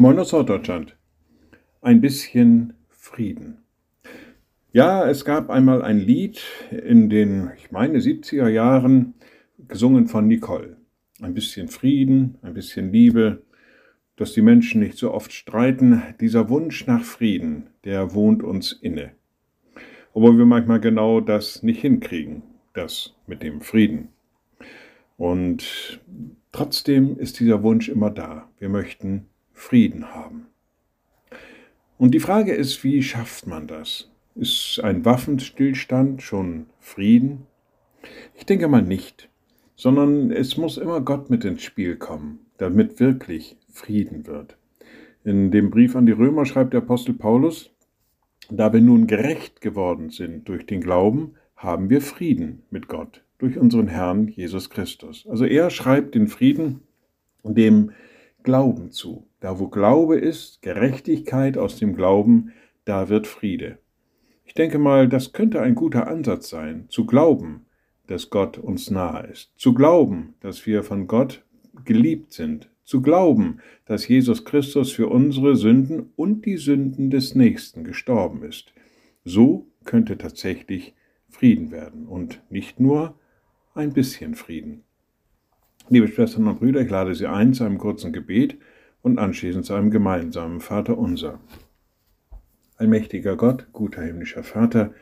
[0.00, 0.96] Moin aus Norddeutschland.
[1.82, 3.58] Ein bisschen Frieden.
[4.72, 9.12] Ja, es gab einmal ein Lied in den, ich meine, 70er Jahren,
[9.68, 10.78] gesungen von Nicole.
[11.20, 13.42] Ein bisschen Frieden, ein bisschen Liebe,
[14.16, 16.02] dass die Menschen nicht so oft streiten.
[16.18, 19.12] Dieser Wunsch nach Frieden, der wohnt uns inne.
[20.14, 24.08] Obwohl wir manchmal genau das nicht hinkriegen, das mit dem Frieden.
[25.18, 26.00] Und
[26.52, 28.48] trotzdem ist dieser Wunsch immer da.
[28.58, 29.26] Wir möchten
[29.60, 30.46] Frieden haben.
[31.98, 34.10] Und die Frage ist, wie schafft man das?
[34.34, 37.46] Ist ein Waffenstillstand schon Frieden?
[38.34, 39.28] Ich denke mal nicht,
[39.76, 44.56] sondern es muss immer Gott mit ins Spiel kommen, damit wirklich Frieden wird.
[45.24, 47.70] In dem Brief an die Römer schreibt der Apostel Paulus,
[48.48, 53.58] da wir nun gerecht geworden sind durch den Glauben, haben wir Frieden mit Gott durch
[53.58, 55.26] unseren Herrn Jesus Christus.
[55.28, 56.80] Also er schreibt den Frieden
[57.44, 57.92] dem
[58.42, 59.26] Glauben zu.
[59.40, 62.52] Da wo Glaube ist, Gerechtigkeit aus dem Glauben,
[62.84, 63.78] da wird Friede.
[64.44, 67.66] Ich denke mal, das könnte ein guter Ansatz sein, zu glauben,
[68.06, 71.44] dass Gott uns nahe ist, zu glauben, dass wir von Gott
[71.84, 77.84] geliebt sind, zu glauben, dass Jesus Christus für unsere Sünden und die Sünden des Nächsten
[77.84, 78.72] gestorben ist.
[79.24, 80.94] So könnte tatsächlich
[81.28, 83.14] Frieden werden und nicht nur
[83.74, 84.82] ein bisschen Frieden.
[85.92, 88.56] Liebe Schwestern und Brüder, ich lade Sie ein zu einem kurzen Gebet
[89.02, 91.40] und anschließend zu einem gemeinsamen Vater unser.
[92.76, 94.94] Allmächtiger Gott, guter himmlischer Vater,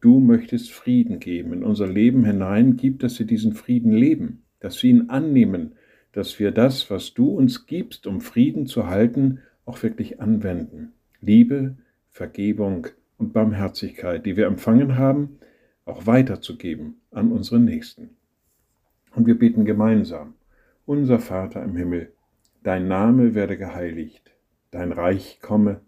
[0.00, 4.80] du möchtest Frieden geben in unser Leben hinein, gib, dass wir diesen Frieden leben, dass
[4.80, 5.72] wir ihn annehmen,
[6.12, 10.92] dass wir das, was du uns gibst, um Frieden zu halten, auch wirklich anwenden.
[11.20, 11.78] Liebe,
[12.10, 15.40] Vergebung und Barmherzigkeit, die wir empfangen haben,
[15.84, 18.10] auch weiterzugeben an unseren Nächsten.
[19.18, 20.34] Und wir beten gemeinsam,
[20.86, 22.12] unser Vater im Himmel,
[22.62, 24.30] dein Name werde geheiligt,
[24.70, 25.80] dein Reich komme,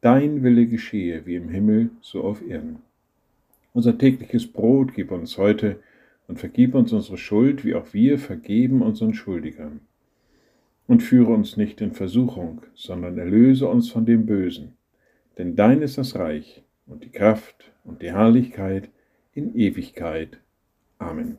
[0.00, 2.76] dein Wille geschehe wie im Himmel, so auf Erden.
[3.72, 5.80] Unser tägliches Brot gib uns heute
[6.28, 9.80] und vergib uns unsere Schuld, wie auch wir vergeben unseren Schuldigern.
[10.86, 14.74] Und führe uns nicht in Versuchung, sondern erlöse uns von dem Bösen.
[15.36, 18.88] Denn dein ist das Reich und die Kraft und die Herrlichkeit
[19.34, 20.38] in Ewigkeit.
[21.00, 21.38] Amen.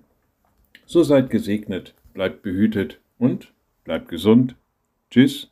[0.93, 3.51] So seid gesegnet, bleibt behütet und
[3.83, 4.55] bleibt gesund.
[5.09, 5.49] Tschüss.